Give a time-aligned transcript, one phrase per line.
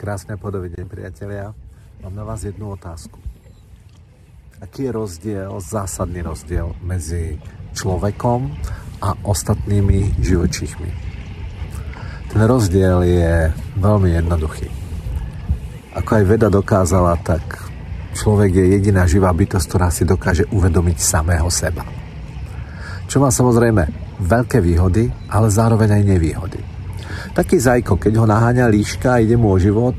[0.00, 1.52] Krásne podoby deň, priatelia.
[2.00, 3.20] Mám na vás jednu otázku.
[4.56, 7.36] Aký je rozdiel, zásadný rozdiel medzi
[7.76, 8.48] človekom
[9.04, 10.90] a ostatnými živočíchmi?
[12.32, 14.72] Ten rozdiel je veľmi jednoduchý.
[15.92, 17.44] Ako aj veda dokázala, tak
[18.16, 21.84] človek je jediná živá bytosť, ktorá si dokáže uvedomiť samého seba.
[23.04, 26.79] Čo má samozrejme veľké výhody, ale zároveň aj nevýhody.
[27.30, 29.94] Taký zajko, keď ho naháňa líška a ide mu o život,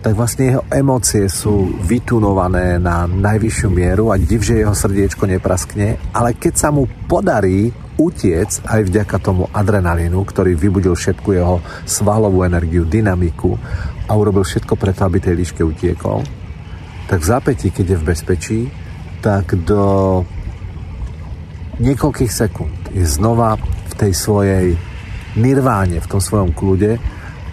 [0.00, 6.00] tak vlastne jeho emócie sú vytunované na najvyššiu mieru a div, že jeho srdiečko nepraskne,
[6.16, 7.68] ale keď sa mu podarí
[8.00, 13.60] utiec aj vďaka tomu adrenalínu, ktorý vybudil všetku jeho svalovú energiu, dynamiku
[14.08, 16.24] a urobil všetko preto, aby tej líške utiekol,
[17.12, 18.60] tak v zápätí, keď je v bezpečí,
[19.20, 20.24] tak do
[21.76, 24.66] niekoľkých sekúnd je znova v tej svojej
[25.36, 26.98] nirváne, v tom svojom kľude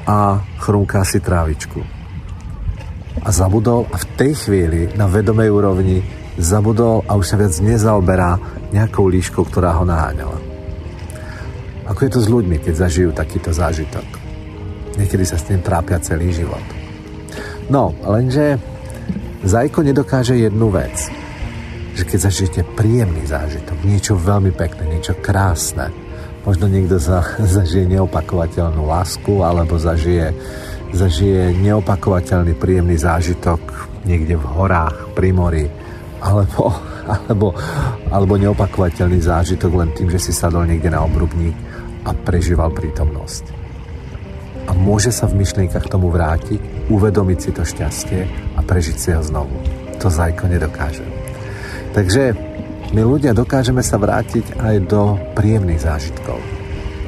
[0.07, 1.83] a chrumká si trávičku
[3.17, 5.99] a zabudol a v tej chvíli na vedomej úrovni
[6.37, 8.37] zabudol a už sa viac nezaoberá
[8.71, 10.37] nejakou líškou, ktorá ho naháňala.
[11.89, 14.05] Ako je to s ľuďmi, keď zažijú takýto zážitok?
[15.01, 16.61] Niekedy sa s tým trápia celý život.
[17.67, 18.59] No, lenže
[19.47, 21.07] Zajko nedokáže jednu vec.
[21.95, 25.93] Že keď zažijete príjemný zážitok, niečo veľmi pekné, niečo krásne,
[26.47, 30.31] možno niekto za, zažije neopakovateľnú lásku alebo zažije
[30.95, 33.59] zažije neopakovateľný príjemný zážitok
[34.07, 35.67] niekde v horách, pri mori,
[36.23, 36.71] alebo,
[37.03, 37.47] alebo,
[38.07, 41.55] alebo neopakovateľný zážitok len tým, že si sadol niekde na obrubník
[42.07, 43.43] a prežíval prítomnosť.
[44.67, 48.21] A môže sa v myšlienkach tomu vrátiť, uvedomiť si to šťastie
[48.55, 49.55] a prežiť si ho znovu.
[49.99, 51.03] To zajko nedokáže.
[51.95, 52.35] Takže
[52.95, 56.39] my ľudia dokážeme sa vrátiť aj do príjemných zážitkov,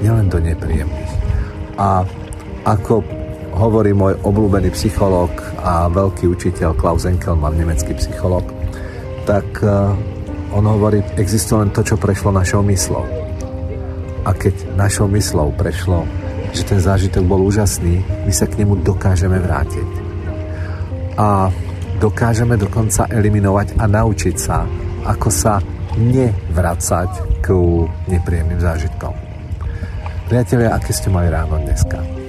[0.04, 1.14] nielen do nepríjemných.
[1.80, 2.04] A
[2.68, 3.00] ako
[3.56, 5.32] hovorí môj obľúbený psychológ
[5.64, 8.44] a veľký učiteľ Klaus Enkelmann, nemecký psychológ,
[9.24, 9.96] tak uh,
[10.52, 13.06] on hovorí, existuje len to, čo prešlo našou myslou.
[14.28, 16.04] A keď našou myslou prešlo,
[16.52, 19.90] že ten zážitok bol úžasný, my sa k nemu dokážeme vrátiť.
[21.20, 21.54] A
[22.02, 24.66] dokážeme dokonca eliminovať a naučiť sa,
[25.06, 25.62] ako sa
[25.98, 27.48] nevracať k
[28.12, 29.16] nepríjemným zážitkom.
[30.30, 32.20] Priatelia, aké ste mali ráno dneska?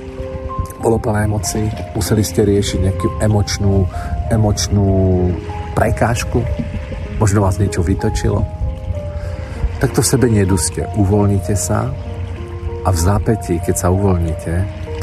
[0.81, 3.85] bolo plné emocií, museli ste riešiť nejakú emočnú,
[4.33, 4.89] emočnú
[5.77, 6.41] prekážku,
[7.21, 8.49] možno vás niečo vytočilo,
[9.77, 10.89] tak to v sebe neduste.
[10.97, 11.93] Uvoľnite sa
[12.85, 14.53] a v zápätí, keď sa uvoľníte,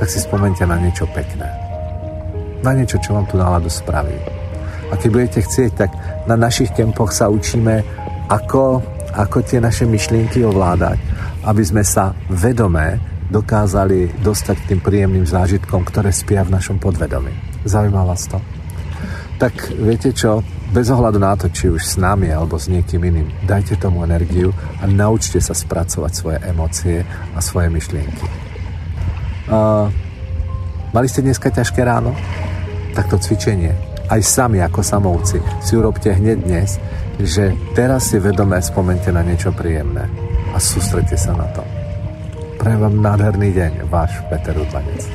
[0.01, 1.49] tak si spomente na niečo pekné.
[2.65, 4.17] Na niečo, čo vám tú náladu spraví.
[4.89, 5.93] A keď budete chcieť, tak
[6.25, 7.85] na našich kempoch sa učíme,
[8.27, 8.83] ako,
[9.15, 10.99] ako tie naše myšlienky ovládať,
[11.47, 17.31] aby sme sa vedomé dokázali dostať k tým príjemným zážitkom, ktoré spia v našom podvedomí.
[17.67, 18.39] Zaujíma vás to?
[19.37, 23.27] Tak viete čo, bez ohľadu na to, či už s nami alebo s niekým iným,
[23.45, 24.51] dajte tomu energiu
[24.81, 26.97] a naučte sa spracovať svoje emócie
[27.35, 28.25] a svoje myšlienky.
[29.47, 29.87] Uh,
[30.91, 32.11] mali ste dneska ťažké ráno?
[32.97, 33.77] Tak to cvičenie,
[34.07, 36.79] aj sami ako samovci, si urobte hneď dnes,
[37.19, 40.07] že teraz si vedomé spomente na niečo príjemné
[40.53, 41.63] a sústrete sa na to.
[42.57, 45.05] Prajem vám nádherný deň, váš Peter Urbanec.